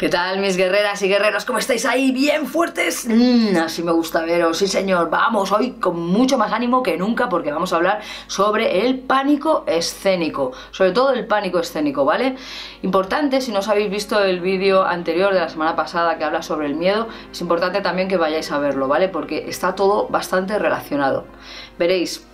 [0.00, 1.44] ¿Qué tal mis guerreras y guerreros?
[1.44, 2.10] ¿Cómo estáis ahí?
[2.10, 3.06] ¿Bien fuertes?
[3.06, 5.10] Mm, así me gusta veros, sí señor.
[5.10, 9.62] Vamos hoy con mucho más ánimo que nunca porque vamos a hablar sobre el pánico
[9.66, 10.52] escénico.
[10.70, 12.36] Sobre todo el pánico escénico, ¿vale?
[12.80, 16.40] Importante, si no os habéis visto el vídeo anterior de la semana pasada que habla
[16.40, 19.10] sobre el miedo, es importante también que vayáis a verlo, ¿vale?
[19.10, 21.26] Porque está todo bastante relacionado.
[21.78, 22.26] Veréis,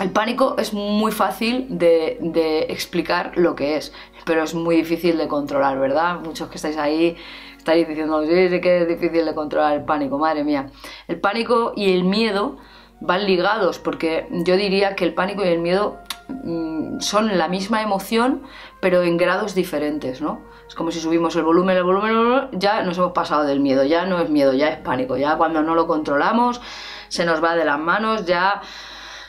[0.00, 3.92] el pánico es muy fácil de, explicar lo que es
[4.24, 6.20] pero es muy difícil de controlar, ¿verdad?
[6.20, 7.14] Muchos que estáis ahí
[7.58, 10.70] estáis diciendo, sí, sí que es difícil de controlar el pánico, madre mía.
[11.08, 12.56] El pánico y el miedo
[13.00, 17.82] van ligados, porque yo diría que el pánico y el miedo mm, son la misma
[17.82, 18.42] emoción,
[18.80, 20.40] pero en grados diferentes, ¿no?
[20.66, 24.06] Es como si subimos el volumen, el volumen, ya nos hemos pasado del miedo, ya
[24.06, 26.62] no es miedo, ya es pánico, ya cuando no lo controlamos
[27.08, 28.60] se nos va de las manos, ya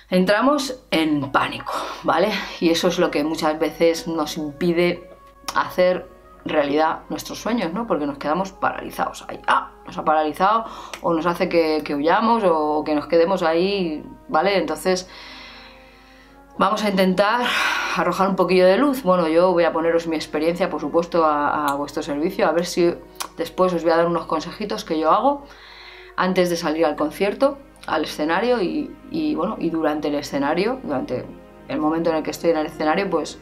[0.10, 2.32] entramos en pánico, ¿vale?
[2.60, 5.10] Y eso es lo que muchas veces nos impide
[5.56, 6.10] hacer
[6.46, 7.88] realidad nuestros sueños, ¿no?
[7.88, 9.42] Porque nos quedamos paralizados ahí.
[9.48, 10.66] Ah, nos ha paralizado
[11.02, 14.58] o nos hace que, huyamos o que nos quedemos ahí, ¿vale?
[14.58, 15.10] Entonces
[16.58, 17.42] vamos a intentar
[17.98, 19.02] arrojar un poquillo de luz.
[19.02, 22.68] Bueno, yo voy a poneros mi experiencia, por supuesto, a, a vuestro servicio, a ver
[22.68, 22.94] si
[23.38, 25.46] después os voy a dar unos consejitos que yo hago
[26.16, 31.26] antes de salir al concierto al escenario y, bueno, y durante el escenario, durante
[31.68, 33.40] el momento en el que estoy en el escenario, pues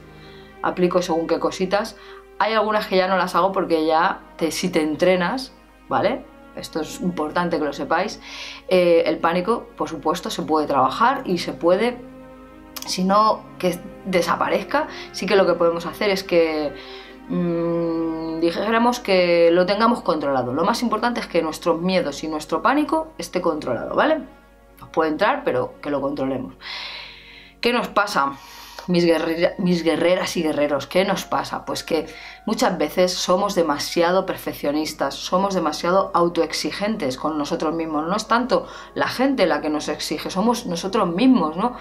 [0.62, 1.96] aplico según qué cositas.
[2.40, 5.54] Hay algunas que ya no las hago porque ya te, si te entrenas,
[5.88, 6.26] ¿vale?
[6.56, 8.20] Esto es importante que lo sepáis.
[8.68, 11.98] Eh, el pánico, por supuesto, se puede trabajar y se puede,
[12.86, 16.74] si no que desaparezca, sí que lo que podemos hacer es que
[17.30, 20.54] mmm, dijéramos que lo tengamos controlado.
[20.54, 24.22] Lo más importante es que nuestros miedos y nuestro pánico esté controlado, ¿vale?
[24.92, 26.56] Puede entrar, pero que lo controlemos.
[27.62, 28.34] ¿Qué nos pasa?
[28.88, 31.64] Mis, guerreras y guerreros, ¿qué nos pasa?
[31.64, 32.06] Pues que
[32.46, 38.06] muchas veces somos demasiado perfeccionistas, somos demasiado autoexigentes con nosotros mismos.
[38.06, 41.78] No es tanto la gente la que nos exige, somos nosotros mismos, ¿no?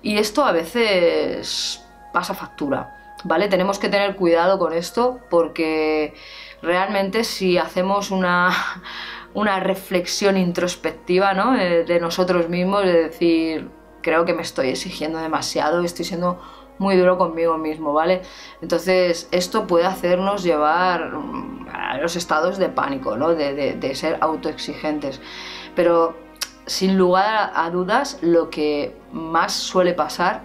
[0.00, 1.84] Y esto a veces
[2.14, 2.97] pasa factura.
[3.24, 3.48] ¿Vale?
[3.48, 6.14] Tenemos que tener cuidado con esto porque
[6.62, 8.50] realmente si hacemos una,
[9.34, 11.56] una reflexión introspectiva ¿no?
[11.56, 13.68] Eh, de nosotros mismos, de decir,
[14.02, 16.40] creo que me estoy exigiendo demasiado, estoy siendo
[16.78, 18.22] muy duro conmigo mismo, ¿vale?
[18.62, 21.12] Entonces esto puede hacernos llevar
[21.72, 23.34] a los estados de pánico, ¿no?
[23.34, 25.20] De, de ser autoexigentes.
[25.74, 26.16] Pero
[26.66, 30.42] sin lugar a dudas, lo que más suele pasar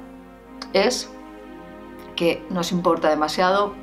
[0.73, 1.11] es
[2.15, 3.73] que nos importa demasiado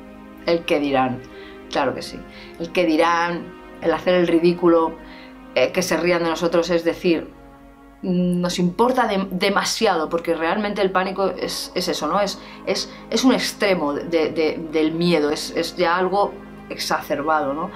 [0.45, 1.21] el que dirán.
[1.69, 2.19] Claro que sí.
[2.59, 4.93] El que dirán, el hacer el ridículo,
[5.55, 7.29] eh, que se rían de nosotros, es decir,
[8.03, 12.19] nos importa demasiado, porque realmente el pánico es, eso, ¿no?
[12.19, 16.33] Es, es, es un extremo del miedo, es, ya algo
[16.69, 17.69] exacerbado, ¿no?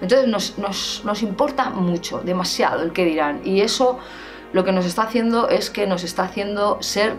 [0.00, 4.00] Entonces nos, nos, nos importa mucho, demasiado el que dirán, y eso
[4.52, 7.14] lo que nos está haciendo es que nos está haciendo ser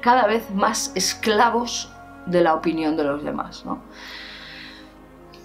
[0.00, 1.91] cada vez más esclavos
[2.26, 3.64] de la opinión de los demás.
[3.64, 3.80] ¿no?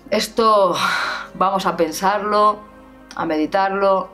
[0.10, 0.76] Esto
[1.34, 2.60] vamos a pensarlo,
[3.16, 4.10] a meditarlo,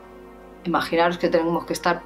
[0.63, 2.01] imaginaros que tenemos que estar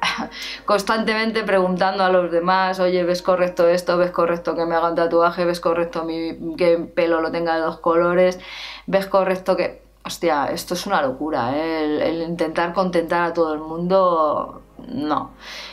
[0.64, 3.96] constantemente preguntando a los demás, oye, ¿ves correcto esto?
[3.98, 5.44] ¿Ves correcto que me haga un tatuaje?
[5.44, 8.40] ¿Ves correcto mi, que el pelo lo tenga de dos colores?
[8.86, 9.82] ¿Ves correcto que...
[10.04, 12.10] Hostia, esto es una locura, ¿eh?
[12.10, 15.32] el intentar contentar a todo el mundo no.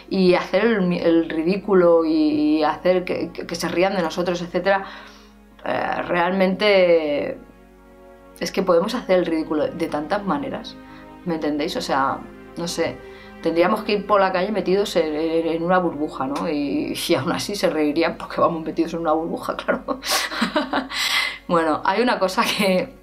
[0.10, 4.84] Y hacer el, ridículo y, hacer que, se rían de nosotros, etc.
[5.66, 7.38] Eh, realmente
[8.40, 10.76] es que podemos hacer el ridículo de tantas maneras.
[11.26, 11.76] ¿Me entendéis?
[11.76, 12.20] O sea,
[12.58, 12.98] no sé.
[13.44, 16.50] Tendríamos que ir por la calle metidos en, una burbuja, ¿no?
[16.50, 20.00] Y, y, aún así se reirían porque vamos metidos en una burbuja, claro.
[21.48, 22.94] bueno, hay una cosa que,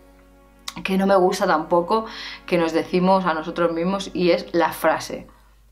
[0.84, 2.04] que no me gusta tampoco
[2.44, 5.26] que nos decimos a nosotros mismos y es la frase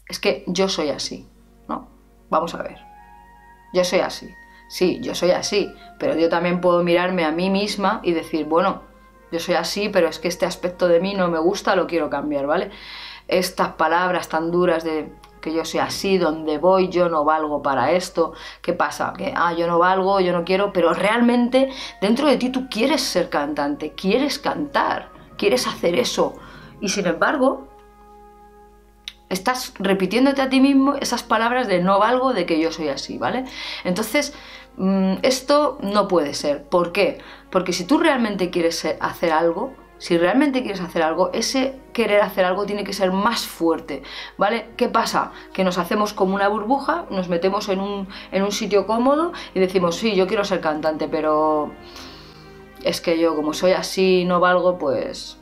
[0.08, 1.28] es que yo soy así,
[1.68, 1.88] ¿no?
[2.30, 2.78] Vamos a ver,
[3.72, 4.28] yo soy así.
[4.68, 8.82] Sí, yo soy así, pero yo también puedo mirarme a mí misma y decir, bueno,
[9.30, 12.08] yo soy así, pero es que este aspecto de mí no me gusta, lo quiero
[12.08, 12.70] cambiar, ¿vale?
[13.28, 17.92] Estas palabras tan duras de que yo soy así, donde voy, yo no valgo para
[17.92, 18.32] esto.
[18.62, 19.12] ¿Qué pasa?
[19.16, 21.70] Que, ah, yo no valgo, yo no quiero, pero realmente
[22.00, 26.34] dentro de ti tú quieres ser cantante, quieres cantar, quieres hacer eso.
[26.80, 27.68] Y sin embargo,
[29.28, 33.18] estás repitiéndote a ti mismo esas palabras de no valgo, de que yo soy así,
[33.18, 33.44] ¿vale?
[33.84, 34.34] Entonces,
[34.76, 36.64] mm, esto no puede ser.
[36.64, 37.18] ¿Por qué?
[37.50, 42.44] Porque si tú realmente quieres hacer algo, si realmente quieres hacer algo, ese querer hacer
[42.44, 44.02] algo tiene que ser más fuerte,
[44.36, 44.68] ¿vale?
[44.76, 45.32] ¿Qué pasa?
[45.52, 49.60] Que nos hacemos como una burbuja, nos metemos en un, en un sitio cómodo y
[49.60, 51.72] decimos, sí, yo quiero ser cantante, pero
[52.82, 55.38] es que yo como soy así, no valgo, pues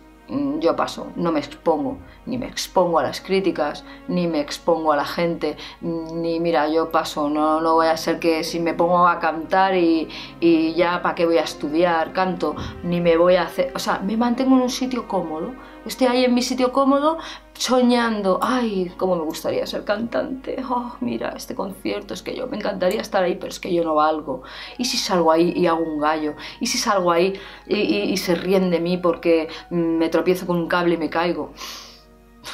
[0.60, 4.96] yo paso, no me expongo ni me expongo a las críticas, ni me expongo a
[4.96, 9.06] la gente, ni mira, yo paso, no, no voy a ser que si me pongo
[9.08, 10.08] a cantar y,
[10.40, 13.98] y ya para qué voy a estudiar canto, ni me voy a hacer, o sea,
[13.98, 15.52] me mantengo en un sitio cómodo,
[15.84, 17.18] estoy ahí en mi sitio cómodo
[17.54, 22.56] soñando, ay, cómo me gustaría ser cantante, oh, mira, este concierto, es que yo me
[22.56, 24.42] encantaría estar ahí, pero es que yo no valgo,
[24.78, 28.70] y si salgo ahí y hago un gallo, y si salgo ahí y, se ríen
[28.70, 31.52] de mí porque me tropiezo con un cable y me caigo.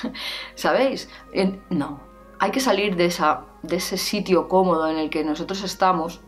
[0.54, 1.08] ¿Sabéis?
[1.70, 2.00] No,
[2.38, 6.20] hay que salir de, esa, de ese sitio cómodo en el que nosotros estamos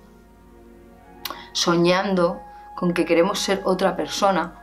[1.52, 2.40] soñando
[2.76, 4.54] con que queremos ser otra persona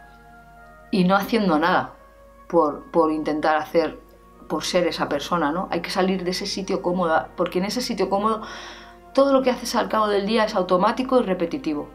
[0.91, 1.96] y no haciendo nada
[2.47, 3.99] por, intentar hacer,
[4.47, 5.67] por ser esa persona, ¿no?
[5.71, 8.41] Hay que salir de ese sitio cómodo, porque en ese sitio cómodo
[9.13, 11.89] todo lo que haces al cabo del día es automático y repetitivo.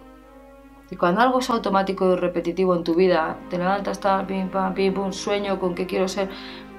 [0.90, 4.74] Y cuando algo es automático y repetitivo en tu vida, te levantas, tal, pim, pam,
[4.74, 6.28] pim, pum, sueño con qué quiero ser,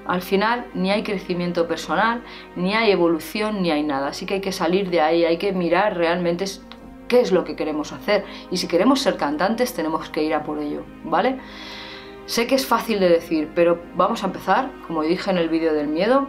[0.06, 2.22] al final ni hay crecimiento personal,
[2.56, 4.08] ni hay evolución, ni hay nada.
[4.08, 6.44] Así que hay que salir de ahí, hay que mirar realmente
[7.08, 8.24] qué es lo que queremos hacer.
[8.50, 11.40] Y si queremos ser cantantes, tenemos que ir a por ello, ¿vale?
[12.26, 15.74] Sé que es fácil de decir, pero vamos a empezar, como dije en el vídeo
[15.74, 16.28] del miedo,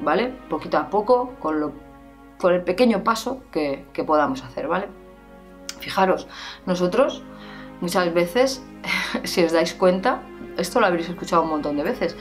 [0.00, 0.32] ¿vale?
[0.48, 1.72] Poquito a poco, con,
[2.52, 4.88] el pequeño paso que, que podamos hacer, ¿vale?
[5.80, 6.28] Fijaros,
[6.64, 7.24] nosotros
[7.80, 8.62] muchas veces,
[9.24, 10.22] si os dais cuenta,
[10.56, 12.16] esto lo habréis escuchado un montón de veces,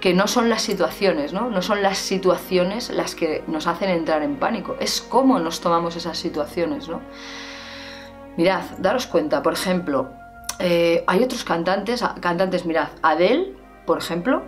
[0.00, 1.50] que no son las situaciones, ¿no?
[1.50, 5.94] No son las situaciones las que nos hacen entrar en pánico, es cómo nos tomamos
[5.94, 7.00] esas situaciones, ¿no?
[8.36, 10.10] Mirad, daros cuenta, por ejemplo,
[10.60, 13.54] eh, hay otros cantantes, cantantes, mirad, Adele,
[13.86, 14.42] por ejemplo,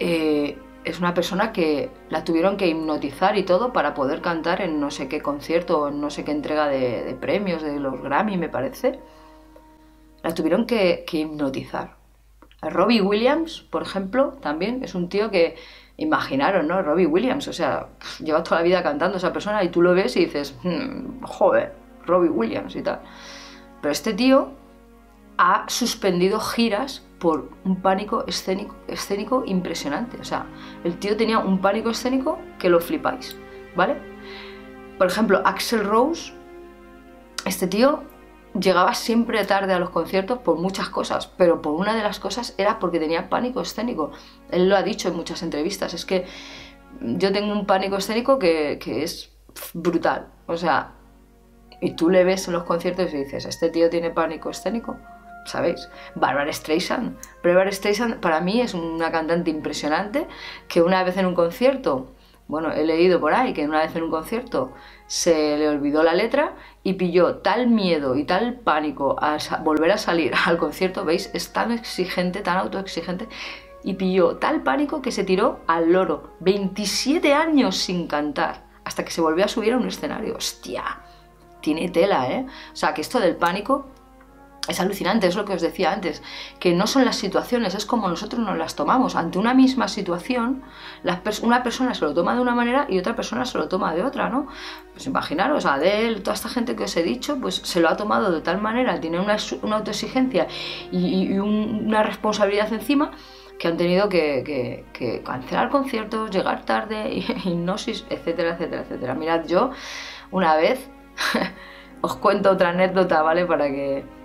[0.00, 4.80] eh, es una persona que la tuvieron que hipnotizar y todo para poder cantar en
[4.80, 8.48] no sé qué concierto en no sé qué entrega de, premios, de los Grammy, me
[8.48, 8.98] parece.
[10.22, 11.96] La tuvieron que hipnotizar.
[12.60, 15.56] Robbie Williams, por ejemplo, también es un tío que,
[15.98, 16.80] imaginaron, ¿no?
[16.80, 17.88] Robbie Williams, o sea,
[18.22, 21.74] lleva toda la vida cantando esa persona y tú lo ves y dices, hmm, joder,
[22.06, 23.00] Robbie Williams y tal.
[23.82, 24.52] Pero este tío
[25.38, 30.18] ha suspendido giras por un pánico escénico, escénico impresionante.
[30.20, 30.46] O sea,
[30.84, 33.36] el tío tenía un pánico escénico que lo flipáis,
[33.74, 33.96] ¿vale?
[34.98, 36.32] Por ejemplo, Axel Rose,
[37.44, 38.02] este tío
[38.58, 42.54] llegaba siempre tarde a los conciertos por muchas cosas, pero por una de las cosas
[42.58, 44.10] era porque tenía pánico escénico.
[44.50, 46.26] Él lo ha dicho en muchas entrevistas, es que
[47.00, 49.32] yo tengo un pánico escénico que, es
[49.72, 50.28] brutal.
[50.46, 50.94] O sea,
[51.80, 54.96] y tú le ves en los conciertos y dices, este tío tiene pánico escénico.
[55.48, 55.88] ¿Sabéis?
[56.14, 57.16] Barbara Streisand.
[57.42, 60.28] Barbara Streisand para mí es una cantante impresionante
[60.68, 62.12] que una vez en un concierto,
[62.48, 64.74] bueno, he leído por ahí que una vez en un concierto
[65.06, 66.52] se le olvidó la letra
[66.82, 71.30] y pilló tal miedo y tal pánico a volver a salir al concierto, ¿veis?
[71.32, 73.26] Es tan exigente, tan autoexigente,
[73.82, 76.34] y pilló tal pánico que se tiró al loro.
[76.40, 80.36] 27 años sin cantar, hasta que se volvió a subir a un escenario.
[80.36, 81.00] ¡Hostia!
[81.62, 82.46] Tiene tela, ¿eh?
[82.72, 83.86] O sea, que esto del pánico
[84.68, 86.22] es alucinante, es lo que os decía antes,
[86.60, 89.16] que no son las situaciones, es como nosotros nos las tomamos.
[89.16, 90.62] Ante una misma situación,
[91.42, 94.02] una persona se lo toma de una manera y otra persona se lo toma de
[94.02, 94.46] otra, ¿no?
[94.92, 98.30] Pues imaginaros, Adele, toda esta gente que os he dicho, pues se lo ha tomado
[98.30, 99.36] de tal manera, tiene una,
[99.74, 100.46] autoexigencia
[100.92, 103.12] y, una responsabilidad encima
[103.58, 104.84] que han tenido que,
[105.24, 107.08] cancelar conciertos, llegar tarde,
[107.44, 109.14] hipnosis, etcétera, etcétera, etcétera.
[109.14, 109.70] Mirad, yo
[110.30, 110.88] una vez
[112.00, 113.46] os cuento otra anécdota, ¿vale?
[113.46, 114.17] Para que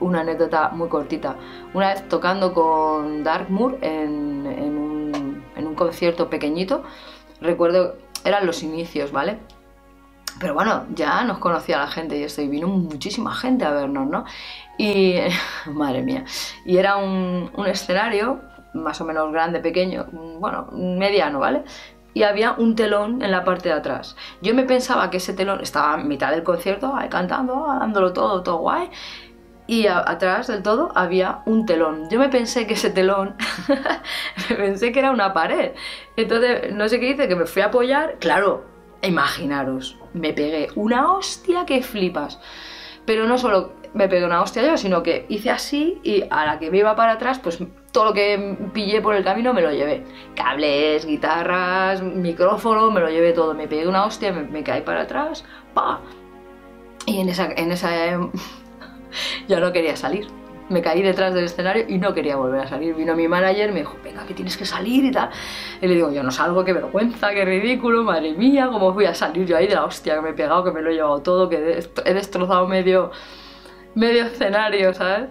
[0.00, 1.36] una anécdota muy cortita.
[1.72, 6.82] Una vez tocando con Darkmoor en, en, un, en un concierto pequeñito,
[7.40, 9.38] recuerdo, eran los inicios, ¿vale?
[10.40, 14.08] Pero bueno, ya nos conocía la gente y esto, y vino muchísima gente a vernos,
[14.08, 14.24] ¿no?
[14.78, 15.16] Y,
[15.66, 16.24] madre mía,
[16.64, 18.40] y era un, un escenario
[18.74, 20.06] más o menos grande, pequeño,
[20.40, 21.62] bueno, mediano, ¿vale?
[22.14, 24.16] y había un telón en la parte de atrás.
[24.40, 28.42] Yo me pensaba que ese telón estaba en mitad del concierto, ahí cantando, dándolo todo,
[28.42, 28.88] todo guay,
[29.66, 32.08] y atrás del todo había un telón.
[32.10, 33.34] Yo me pensé que ese telón,
[34.50, 35.72] me pensé que era una pared.
[36.16, 38.16] Entonces, no sé qué hice, que me fui a apoyar.
[38.18, 38.64] Claro,
[39.02, 42.38] imaginaros, me pegué una hostia que flipas.
[43.06, 46.58] Pero no solo me pegué una hostia yo, sino que hice así y a la
[46.58, 47.58] que me iba para atrás, pues
[47.92, 50.04] todo lo que pillé por el camino me lo llevé.
[50.34, 53.54] Cables, guitarras, micrófono, me lo llevé todo.
[53.54, 56.00] Me pegué una hostia, me, me caí para atrás, pa.
[57.06, 58.18] Y en esa, en esa
[59.48, 60.26] ya no quería salir.
[60.70, 62.94] Me caí detrás del escenario y no quería volver a salir.
[62.94, 65.28] Vino mi manager, me dijo, venga, que tienes que salir y tal.
[65.82, 69.14] Y le digo, yo no salgo, qué vergüenza, qué ridículo, madre mía, cómo voy a
[69.14, 71.20] salir yo ahí de la hostia que me he pegado, que me lo he llevado
[71.20, 73.10] todo, que he destrozado medio,
[73.94, 75.28] medio escenario, ¿sabes?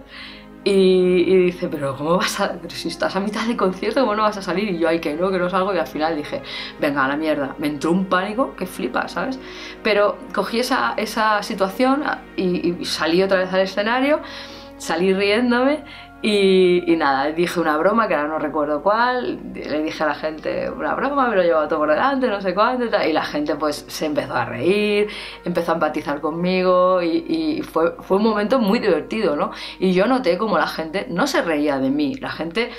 [0.66, 2.52] Y, dice, pero ¿cómo vas a...?
[2.52, 4.70] Pero si estás a mitad de concierto, ¿cómo no vas a salir?
[4.70, 5.74] Y yo, ay, que no, que no salgo.
[5.74, 6.42] Y al final dije,
[6.80, 7.54] venga, a la mierda.
[7.58, 9.38] Me entró un pánico que flipa, ¿sabes?
[9.82, 12.02] Pero cogí esa, esa situación
[12.36, 14.20] y, y salí otra vez al escenario,
[14.78, 15.84] salí riéndome
[16.26, 20.70] y, nada, dije una broma que ahora no recuerdo cuál, le dije a la gente
[20.70, 23.84] una broma, me lo llevaba todo por delante, no sé cuánto, y, la gente pues
[23.88, 25.08] se empezó a reír,
[25.44, 29.50] empezó a empatizar conmigo y, fue, fue un momento muy divertido, ¿no?
[29.78, 32.70] Y yo noté como la gente no se reía de mí, la gente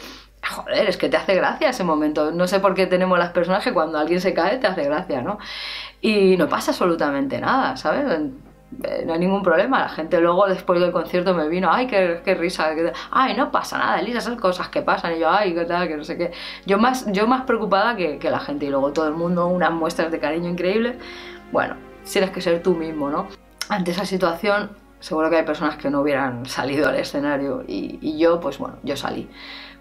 [0.43, 2.31] joder, es que te hace gracia ese momento.
[2.31, 5.21] No sé por qué tenemos las personas que cuando alguien se cae te hace gracia,
[5.21, 5.37] ¿no?
[6.01, 8.05] Y no pasa absolutamente nada, ¿sabes?
[8.83, 9.79] Eh, no hay ningún problema.
[9.79, 12.69] La gente luego, después del concierto, me vino, ay, qué, qué risa,
[13.11, 15.15] ay, no pasa nada, Elisa, son cosas que pasan.
[15.15, 16.31] Y yo, ay, qué tal, que no sé qué.
[16.65, 18.65] Yo más, yo más preocupada que, que la gente.
[18.65, 20.97] Y luego todo el mundo, unas muestras de cariño increíbles.
[21.51, 21.75] Bueno,
[22.11, 23.27] tienes que ser tú mismo, ¿no?
[23.69, 27.63] Ante esa situación, seguro que hay personas que no hubieran salido al escenario.
[27.67, 29.29] Y yo, pues bueno, yo salí.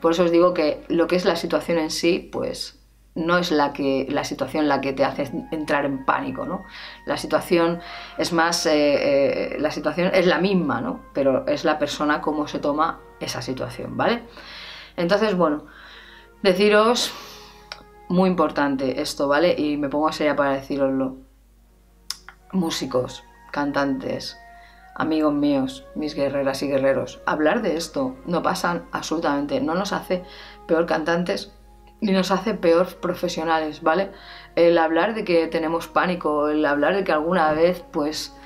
[0.01, 2.84] Por eso os digo que lo que es la situación en sí, pues
[3.15, 6.65] no es la, que, la situación la que te hace entrar en pánico, ¿no?
[7.07, 7.81] La situación
[8.19, 8.73] es más, eh,
[9.55, 11.01] eh, la situación es la misma, ¿no?
[11.13, 14.25] Pero es la persona cómo se toma esa situación, ¿vale?
[14.97, 15.67] Entonces, bueno,
[16.43, 17.13] deciros,
[18.09, 19.55] muy importante esto, ¿vale?
[19.57, 21.17] Y me pongo a seria para deciroslo.
[22.53, 24.39] Músicos, cantantes,
[24.95, 30.23] amigos míos, mis guerreras y guerreros, hablar de esto no pasan absolutamente, no nos hace
[30.67, 31.53] peor cantantes
[32.05, 34.11] y nos hace peor profesionales, ¿vale?
[34.57, 38.37] El hablar de que tenemos pánico, el hablar de que alguna vez pues,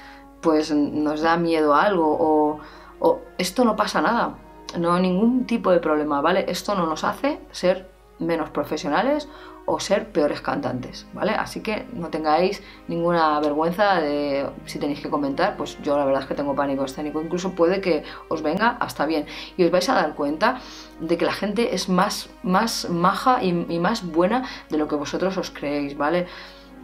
[0.41, 2.61] pues nos da miedo algo o,
[3.01, 4.39] o esto no pasa nada,
[4.79, 6.45] no hay ningún tipo de problema, ¿vale?
[6.49, 9.29] Esto no nos hace ser menos profesionales
[9.69, 11.33] o ser peores cantantes, ¿vale?
[11.33, 16.23] Así que no tengáis ninguna vergüenza de si tenéis que comentar, pues yo la verdad
[16.23, 19.27] es que tengo pánico escénico, incluso puede que os venga hasta bien
[19.59, 20.61] y os vais a dar cuenta
[21.01, 24.97] de que la gente es más, más maja y, y más buena de lo que
[24.97, 26.27] vosotros os creéis, ¿vale?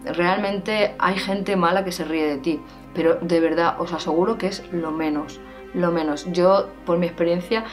[0.05, 2.61] Realmente hay gente mala que se ríe de ti,
[2.93, 5.41] pero de verdad os aseguro que es lo menos,
[5.73, 6.27] lo menos.
[6.31, 7.65] Yo, por mi experiencia,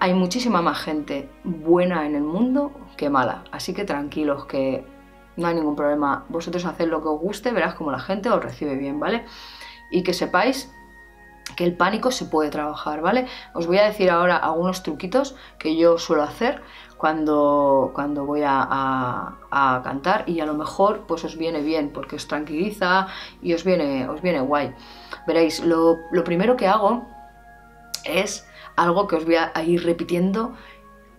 [0.00, 3.44] hay muchísima más gente buena en el mundo que mala.
[3.50, 4.84] Así que tranquilos, que
[5.38, 6.26] no hay ningún problema.
[6.28, 9.24] Vosotros haced lo que os guste, verás como la gente os recibe bien, ¿vale?
[9.90, 10.70] Y que sepáis
[11.56, 13.26] que el pánico se puede trabajar, ¿vale?
[13.54, 16.60] Os voy a decir ahora algunos truquitos que yo suelo hacer
[16.98, 18.66] cuando, cuando voy a,
[19.50, 23.06] a, cantar y a lo mejor pues os viene bien porque os tranquiliza
[23.40, 24.74] y os viene, os viene guay.
[25.26, 27.06] Veréis, lo, lo primero que hago
[28.04, 30.54] es algo que os voy a ir repitiendo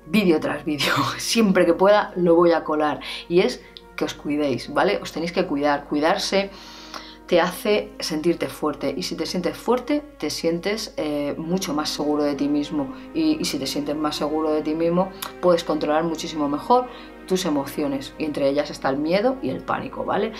[0.09, 0.93] vídeo tras vídeo.
[1.17, 2.99] Siempre que pueda lo voy a colar.
[3.27, 3.61] Y es
[3.95, 4.99] que os cuidéis, ¿vale?
[5.01, 5.85] Os tenéis que cuidar.
[5.85, 6.51] Cuidarse
[7.29, 8.91] te hace sentirte fuerte.
[8.97, 12.91] Y si te sientes fuerte, te sientes eh, mucho más seguro de ti mismo.
[13.13, 16.87] Y, si te sientes más seguro de ti mismo, puedes controlar muchísimo mejor
[17.27, 20.33] tus emociones y entre ellas está el miedo y el pánico, ¿vale?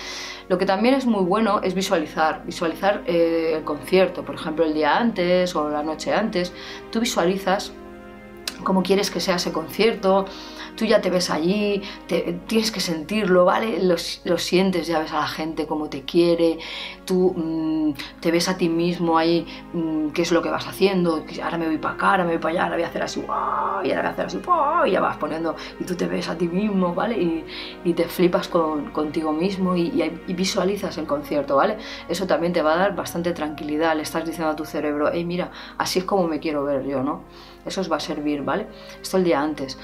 [0.47, 4.73] Lo que también es muy bueno es visualizar, visualizar eh, el concierto, por ejemplo el
[4.73, 6.51] día antes o la noche antes,
[6.89, 7.71] tú visualizas
[8.63, 10.25] cómo quieres que sea ese concierto,
[10.75, 11.81] tú ya te ves allí,
[12.47, 13.79] tienes que sentirlo, ¿vale?
[13.83, 16.59] Lo, sientes, ya ves a la gente cómo te quiere,
[17.05, 21.25] tú mm, te ves a ti mismo ahí, mm, qué es lo que vas haciendo,
[21.43, 23.19] ahora me voy para acá, ahora me voy para allá, ahora voy a hacer así,
[23.21, 24.39] y ahora voy a hacer así,
[24.87, 27.17] y ya vas poniendo, y tú te ves a ti mismo, ¿vale?
[27.17, 29.91] Y, te flipas con, contigo mismo y,
[30.27, 31.77] y, visualizas el concierto, ¿vale?
[32.07, 35.25] Eso también te va a dar bastante tranquilidad, le estás diciendo a tu cerebro, hey,
[35.25, 37.23] mira, así es como me quiero ver yo, ¿no?
[37.65, 38.67] Eso os va a servir, ¿vale?
[39.01, 39.77] Esto el día antes.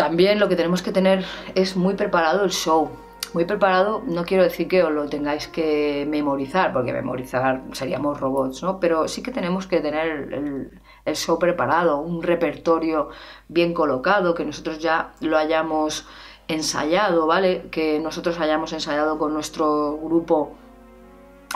[0.00, 2.90] También lo que tenemos que tener es muy preparado el show.
[3.34, 8.62] Muy preparado, no quiero decir que os lo tengáis que memorizar, porque memorizar seríamos robots,
[8.62, 8.80] ¿no?
[8.80, 10.32] Pero sí que tenemos que tener
[11.04, 13.10] el, show preparado, un repertorio
[13.48, 16.06] bien colocado, que nosotros ya lo hayamos
[16.48, 17.68] ensayado, ¿vale?
[17.70, 20.56] Que nosotros hayamos ensayado con nuestro grupo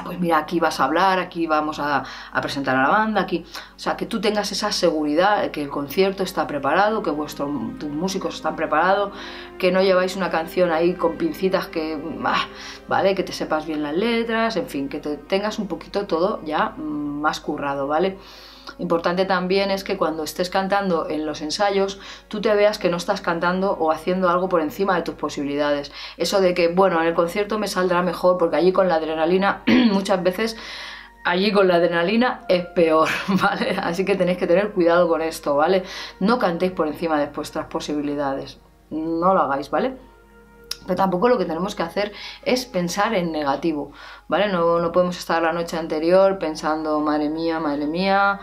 [0.03, 2.03] pues mira, aquí vas a hablar, aquí vamos a,
[2.43, 3.45] presentar a la banda, aquí,
[3.77, 8.35] o sea, que tú tengas esa seguridad que el concierto está preparado, que vuestros músicos
[8.35, 9.13] están preparados,
[9.59, 12.47] que no lleváis una canción ahí con pincitas que, ah,
[12.89, 16.43] vale, que te sepas bien las letras, en fin, que te tengas un poquito todo
[16.45, 18.19] ya más currado, ¿vale?
[18.79, 22.97] Importante también es que cuando estés cantando en los ensayos, tú te veas que no
[22.97, 25.93] estás cantando o haciendo algo por encima de tus posibilidades.
[26.17, 29.63] Eso de que, bueno, en el concierto me saldrá mejor porque allí con la adrenalina
[29.93, 30.57] muchas veces
[31.25, 33.09] allí con la adrenalina es peor,
[33.43, 33.77] ¿vale?
[33.83, 35.83] Así que tenéis que tener cuidado con esto, ¿vale?
[36.21, 39.97] No cantéis por encima de vuestras posibilidades, no lo hagáis, ¿vale?
[40.87, 42.13] Pero tampoco lo que tenemos que hacer
[42.45, 43.93] es pensar en negativo,
[44.29, 44.49] ¿vale?
[44.49, 48.41] No, no podemos estar la noche anterior pensando, madre mía, madre mía,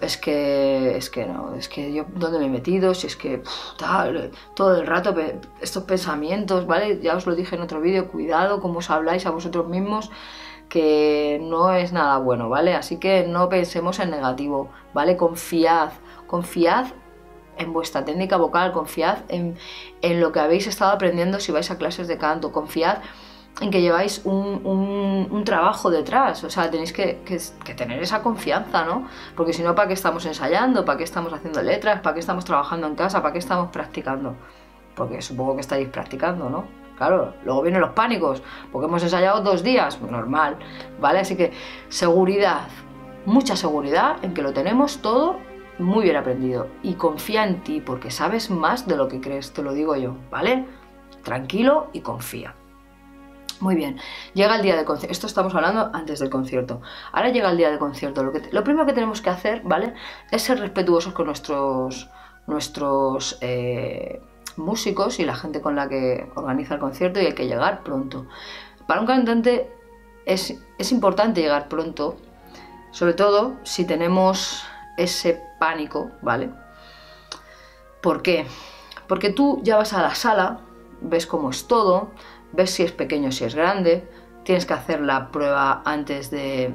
[0.00, 2.94] es que, es que no, es que yo, ¿dónde me he metido?
[2.94, 3.42] Si es que,
[3.78, 5.14] tal, todo el rato
[5.60, 7.00] estos pensamientos, ¿vale?
[7.00, 10.10] Ya os lo dije en otro vídeo, cuidado cómo os habláis a vosotros mismos,
[10.68, 12.74] que no es nada bueno, ¿vale?
[12.74, 15.16] Así que no pensemos en negativo, ¿vale?
[15.16, 15.90] Confiad,
[16.26, 16.86] confiad
[17.58, 19.56] en vuestra técnica vocal, confiad en,
[20.20, 22.98] lo que habéis estado aprendiendo si vais a clases de canto, confiad
[23.60, 27.20] en que lleváis un, trabajo detrás, o sea, tenéis que,
[27.76, 29.06] tener esa confianza, ¿no?
[29.34, 30.84] Porque si no, ¿para qué estamos ensayando?
[30.84, 32.00] ¿Para qué estamos haciendo letras?
[32.00, 33.22] ¿Para qué estamos trabajando en casa?
[33.22, 34.34] ¿Para qué estamos practicando?
[34.94, 36.64] Porque supongo que estáis practicando, ¿no?
[36.96, 40.56] Claro, luego vienen los pánicos, porque hemos ensayado dos días, normal,
[40.98, 41.20] ¿vale?
[41.20, 41.52] Así que
[41.88, 42.68] seguridad,
[43.26, 45.36] mucha seguridad en que lo tenemos todo
[45.78, 49.62] muy bien aprendido y confía en ti porque sabes más de lo que crees, te
[49.62, 50.66] lo digo yo, ¿vale?
[51.22, 52.54] Tranquilo y confía.
[53.60, 53.98] Muy bien,
[54.34, 55.12] llega el día del concierto.
[55.12, 56.82] Esto estamos hablando antes del concierto.
[57.12, 58.22] Ahora llega el día del concierto.
[58.22, 59.94] Lo, que lo primero que tenemos que hacer, ¿vale?
[60.30, 62.10] Es ser respetuosos con nuestros,
[62.46, 64.20] nuestros eh,
[64.56, 68.26] músicos y la gente con la que organiza el concierto y hay que llegar pronto.
[68.86, 69.70] Para un cantante
[70.26, 72.16] es, es importante llegar pronto,
[72.90, 76.50] sobre todo si tenemos ese pánico, ¿vale?
[78.00, 78.46] ¿Por qué?
[79.08, 80.60] Porque tú ya vas a la sala,
[81.00, 82.10] ves cómo es todo,
[82.52, 84.08] ves si es pequeño, si es grande,
[84.44, 86.74] tienes que hacer la prueba antes de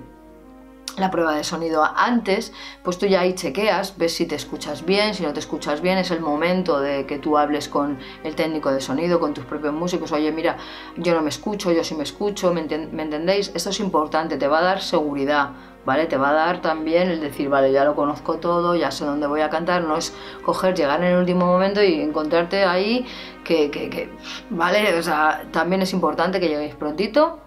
[0.98, 2.52] la prueba de sonido antes,
[2.84, 5.98] pues tú ya ahí chequeas, ves si te escuchas bien, si no te escuchas bien,
[5.98, 9.74] es el momento de que tú hables con el técnico de sonido, con tus propios
[9.74, 10.58] músicos, oye mira,
[10.98, 13.52] yo no me escucho, yo sí me escucho, ¿me, ¿me entendéis?
[13.56, 15.52] Esto es importante, te va a dar seguridad,
[15.86, 16.06] ¿vale?
[16.06, 19.28] Te va a dar también el decir, vale, ya lo conozco todo, ya sé dónde
[19.28, 20.14] voy a cantar, no es
[20.44, 23.06] coger, llegar en el último momento y encontrarte ahí
[23.44, 24.10] que, que,
[24.50, 24.98] ¿vale?
[24.98, 27.40] O sea, también es importante que lleguéis prontito.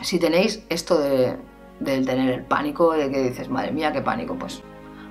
[0.00, 1.36] Si tenéis esto de,
[1.80, 4.62] del tener el pánico, de que dices, madre mía, qué pánico, pues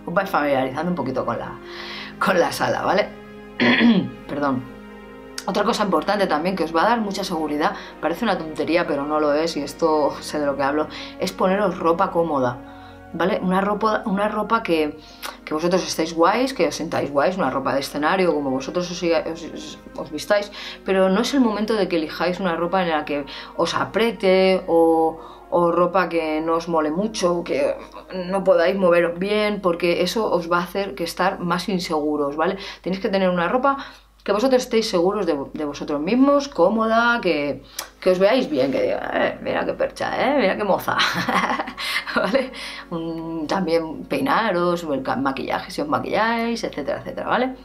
[0.05, 1.57] os vais familiarizando un poquito con la,
[2.19, 3.09] con la sala, ¿vale?
[4.27, 4.80] Perdón.
[5.45, 9.05] Otra cosa importante también que os va a dar mucha seguridad, parece una tontería pero
[9.05, 10.87] no lo es y esto sé de lo que hablo,
[11.19, 12.57] es poneros ropa cómoda,
[13.13, 13.39] ¿vale?
[13.41, 14.99] Una ropa, una ropa que,
[15.43, 19.03] que vosotros estéis guays, que os sentáis guays, una ropa de escenario como vosotros os,
[19.97, 20.51] os, vistáis,
[20.85, 23.25] pero no es el momento de que elijáis una ropa en la que
[23.57, 27.75] os apriete o, o ropa que no os mole mucho, que
[28.13, 32.57] no podáis moveros bien, porque eso os va a hacer que estar más inseguros, ¿vale?
[32.81, 33.77] Tenéis que tener una ropa
[34.23, 37.63] que vosotros estéis seguros de, vosotros mismos, cómoda, que,
[38.05, 40.97] os veáis bien, que diga, eh, mira qué percha, eh, mira qué moza,
[42.15, 42.51] ¿vale?
[43.47, 44.85] también peinaros,
[45.17, 47.55] maquillaje si os maquilláis, etcétera, etcétera, ¿vale?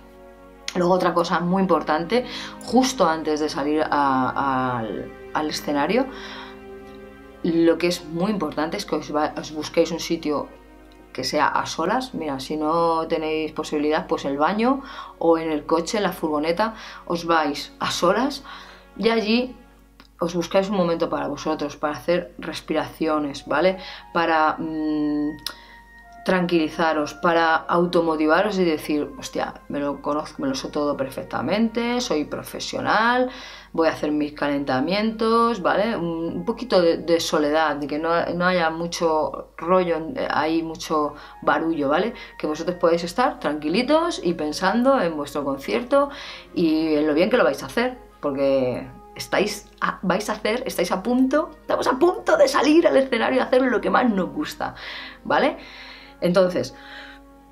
[0.75, 2.25] Luego otra cosa muy importante,
[2.64, 5.11] justo antes de salir al,
[5.49, 6.07] escenario,
[7.42, 10.49] lo que es muy importante es que os busquéis un sitio
[11.16, 12.12] que sea a solas.
[12.12, 14.83] Mira, si no tenéis posibilidad, pues el baño
[15.18, 16.74] o en el coche, en la furgoneta,
[17.07, 18.44] os vais a solas
[18.98, 19.57] y allí
[20.20, 23.79] os buscáis un momento para vosotros, para hacer respiraciones, ¿vale?
[24.12, 24.57] Para...
[24.59, 25.38] Mm,
[26.27, 32.25] tranquilizaros, para automotivaros y decir, hostia, me lo conozco, me lo sé todo perfectamente, soy
[32.25, 33.31] profesional,
[33.73, 35.97] voy a hacer mis calentamientos, ¿vale?
[35.97, 42.12] Un, poquito de, soledad, de que no, haya mucho rollo, hay mucho barullo, ¿vale?
[42.37, 46.11] Que vosotros podéis estar tranquilitos y pensando en vuestro concierto
[46.57, 48.85] y en lo bien que lo vais a hacer, porque
[49.15, 49.71] estáis
[50.03, 53.62] vais a hacer, estáis a punto, estamos a punto de salir al escenario y hacer
[53.62, 54.75] lo que más nos gusta,
[55.23, 55.57] ¿vale?
[56.20, 56.74] Entonces,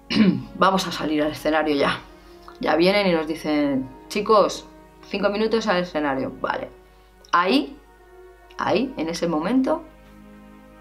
[0.59, 2.01] vamos a salir al escenario ya.
[2.61, 4.67] Ya vienen y nos dicen, chicos,
[5.09, 6.33] cinco minutos al escenario.
[6.41, 6.71] Vale.
[7.33, 7.77] Ahí,
[8.59, 9.83] ahí, en ese momento,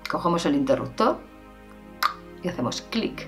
[0.10, 1.20] cogemos el interruptor
[2.44, 3.28] y hacemos clic.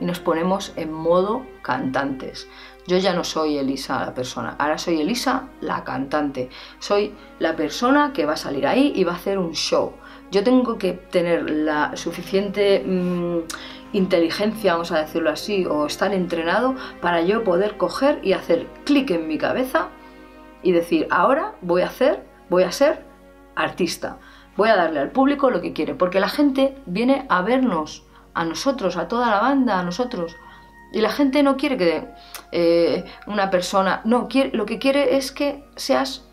[0.00, 2.48] Y nos ponemos en modo cantantes.
[2.86, 6.48] Yo ya no soy Elisa la persona, ahora soy Elisa la cantante.
[6.78, 9.92] Soy la persona que va a salir ahí y va a hacer un show
[10.30, 13.38] yo tengo que tener la suficiente mm,
[13.92, 19.10] inteligencia, vamos a decirlo así, o estar entrenado para yo poder coger y hacer clic
[19.10, 19.88] en mi cabeza
[20.62, 23.04] y decir, ahora voy a hacer, voy a ser
[23.56, 24.18] artista,
[24.56, 28.44] voy a darle al público lo que quiere, porque la gente viene a vernos, a
[28.44, 30.36] nosotros, a toda la banda, a nosotros.
[30.92, 32.08] Y la gente no quiere que
[32.52, 36.29] eh, una persona, no, quiere, lo que quiere es que seas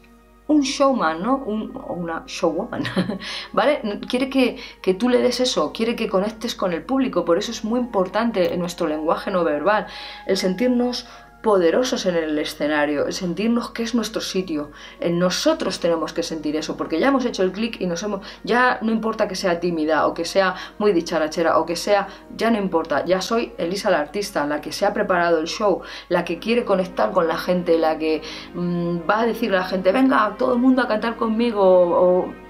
[0.48, 1.38] un showman, ¿no?
[1.38, 2.84] Un, o una showwoman,
[3.54, 3.82] ¿vale?
[4.10, 7.52] Quiere que, que, tú le des eso, quiere que conectes con el público, por eso
[7.52, 9.88] es muy importante en nuestro lenguaje no verbal,
[10.26, 11.06] el sentirnos
[11.42, 14.72] poderosos en el escenario, sentirnos que es nuestro sitio.
[15.00, 18.26] En nosotros tenemos que sentir eso, porque ya hemos hecho el clic y nos hemos.
[18.44, 22.08] Ya no importa que sea tímida o que sea muy dicharachera o que sea.
[22.36, 25.82] Ya no importa, ya soy Elisa la artista, la que se ha preparado el show,
[26.10, 28.22] la que quiere conectar con la gente, la que
[28.54, 32.47] mm, va a decirle a la gente, venga, todo el mundo a cantar conmigo o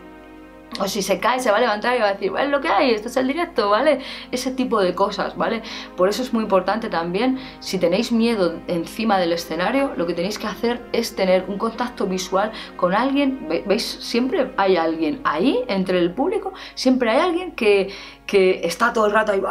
[0.80, 2.67] o si se cae se va a levantar y va a decir, vale, lo que
[2.67, 3.99] hay, esto es el directo, ¿vale?
[4.32, 5.63] Ese tipo de cosas, ¿vale?
[5.95, 10.38] Por eso es muy importante también, si tenéis miedo encima del escenario, lo que tenéis
[10.38, 13.84] que hacer es tener un contacto visual con alguien, ¿veis?
[13.84, 17.89] Siempre hay alguien ahí, entre el público, siempre hay alguien que,
[18.25, 19.41] que está todo el rato ahí,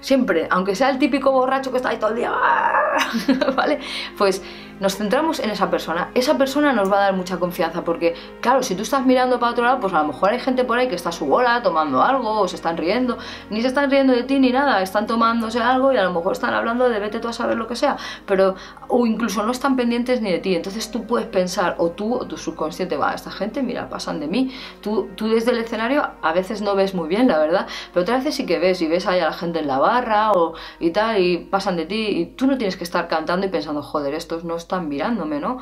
[0.00, 2.32] siempre, aunque sea el típico borracho que está ahí todo el día,
[3.56, 3.78] ¿vale?
[4.16, 4.42] Pues
[4.80, 6.10] nos centramos en esa persona.
[6.14, 9.52] Esa persona nos va a dar mucha confianza porque, claro, si tú estás mirando para
[9.52, 11.62] otro lado, pues a lo mejor hay gente por ahí que está a su bola
[11.62, 13.18] tomando algo o se están riendo.
[13.50, 16.32] Ni se están riendo de ti ni nada, están tomándose algo y a lo mejor
[16.32, 17.96] están hablando de vete tú a saber lo que sea.
[18.26, 18.54] Pero,
[18.88, 20.54] o incluso no están pendientes ni de ti.
[20.54, 24.28] Entonces tú puedes pensar, o tú o tu subconsciente, va, esta gente, mira, pasan de
[24.28, 24.54] mí.
[24.80, 28.24] Tú, tú desde el escenario a veces no ves muy bien, la verdad, pero otras
[28.24, 30.90] veces sí que ves y ves ahí a la gente en la barra o, y
[30.90, 34.14] tal y pasan de ti y tú no tienes que estar cantando y pensando, joder,
[34.14, 35.60] estos no están mirándome, ¿no?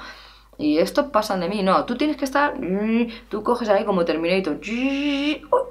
[0.58, 2.54] Y estos pasan de mí, no, tú tienes que estar,
[3.30, 4.60] tú coges ahí como Terminator,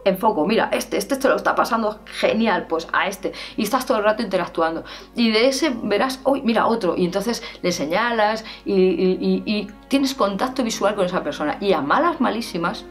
[0.03, 3.99] enfoco, mira, este, este te lo está pasando genial, pues a este, y estás todo
[3.99, 4.83] el rato interactuando,
[5.15, 10.95] y de ese verás, uy, mira otro, y entonces le señalas y, tienes contacto visual
[10.95, 12.85] con esa persona, y a malas malísimas,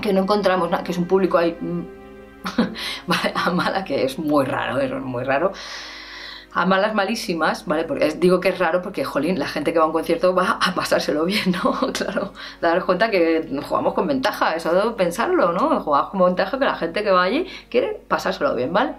[0.00, 1.58] que no encontramos nada, que es un público ahí,
[3.06, 5.52] vale, a mala, que es muy raro, es muy raro,
[6.54, 7.84] a malas malísimas, ¿vale?
[7.84, 10.58] Porque digo que es raro porque, jolín, la gente que va a un concierto va
[10.60, 11.92] a pasárselo bien, ¿no?
[11.92, 15.80] Claro, dar cuenta que jugamos con ventaja, eso de pensarlo, ¿no?
[15.80, 18.94] Jugamos con ventaja que la gente que va allí quiere pasárselo bien, ¿vale?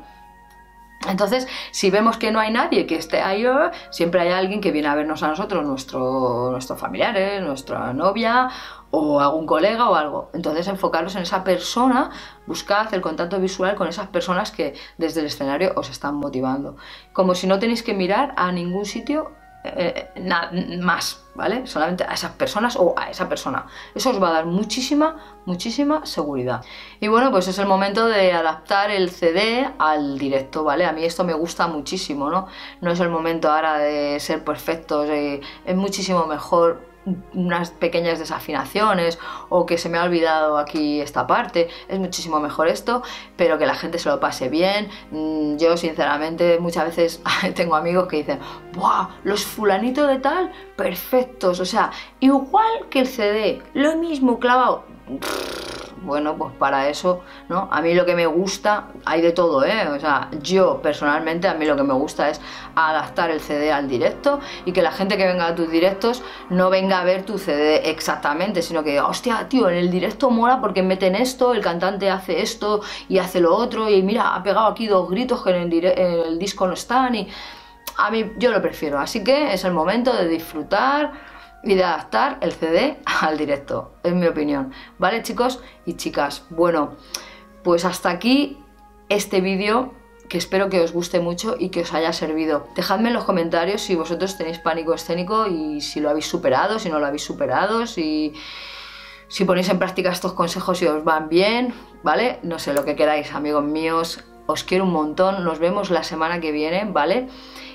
[1.09, 3.45] Entonces, si vemos que no hay nadie que esté ahí,
[3.89, 8.49] siempre hay alguien que viene a vernos a nosotros, nuestro, nuestros familiares, nuestra novia
[8.95, 10.29] o algún colega o algo.
[10.33, 12.11] Entonces, enfocarlos en esa persona,
[12.45, 16.77] buscad el contacto visual con esas personas que desde el escenario os están motivando.
[17.11, 19.31] Como si no tenéis que mirar a ningún sitio
[19.63, 21.65] eh, nada más, ¿vale?
[21.65, 23.65] Solamente a esas personas o a esa persona.
[23.95, 26.63] Eso os va a dar muchísima, muchísima seguridad.
[26.99, 30.85] Y bueno, pues es el momento de adaptar el CD al directo, ¿vale?
[30.85, 32.47] A mí esto me gusta muchísimo, ¿no?
[32.81, 36.92] No es el momento ahora de ser perfectos, eh, es muchísimo mejor
[37.33, 42.67] unas pequeñas desafinaciones o que se me ha olvidado aquí esta parte, es muchísimo mejor
[42.67, 43.03] esto,
[43.35, 44.89] pero que la gente se lo pase bien.
[45.11, 47.21] Mm, yo sinceramente muchas veces
[47.55, 48.39] tengo amigos que dicen,
[48.73, 49.09] ¡buah!
[49.23, 54.85] Los fulanitos de tal, perfectos, o sea, igual que el CD, lo mismo clavado
[56.03, 57.69] bueno, pues para eso, ¿no?
[57.71, 59.87] A mí lo que me gusta, hay de todo, ¿eh?
[59.87, 62.41] O sea, yo personalmente, a mí lo que me gusta es
[62.75, 66.69] adaptar el CD al directo y que la gente que venga a tus directos no
[66.69, 70.83] venga a ver tu CD exactamente, sino que, hostia, tío, en el directo mola porque
[70.83, 74.87] meten esto, el cantante hace esto y hace lo otro y mira, ha pegado aquí
[74.87, 77.27] dos gritos que en el, en el disco no están y
[77.97, 81.32] a mí yo lo prefiero, así que es el momento de disfrutar
[81.63, 84.71] y de adaptar el CD al directo, es mi opinión.
[84.99, 86.45] ¿Vale, chicos y chicas?
[86.49, 86.97] Bueno,
[87.63, 88.57] pues hasta aquí
[89.09, 89.93] este vídeo
[90.29, 92.67] que espero que os guste mucho y que os haya servido.
[92.75, 96.89] Dejadme en los comentarios si vosotros tenéis pánico escénico y si lo habéis superado, si
[96.89, 98.33] no lo habéis superado, si,
[99.27, 101.73] si ponéis en práctica estos consejos y os van bien,
[102.03, 102.39] ¿vale?
[102.43, 104.23] No sé lo que queráis, amigos míos.
[104.45, 107.27] Os quiero un montón, nos vemos la semana que viene, ¿vale?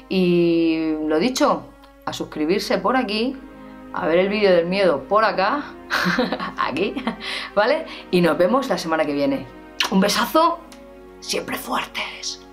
[0.08, 1.62] Y lo dicho,
[2.04, 3.36] a suscribirse por aquí,
[3.92, 5.64] a ver el vídeo del miedo por acá,
[6.58, 6.94] aquí,
[7.54, 7.86] ¿vale?
[8.10, 9.46] Y nos vemos la semana que viene.
[9.90, 10.60] Un besazo,
[11.20, 12.47] siempre fuertes.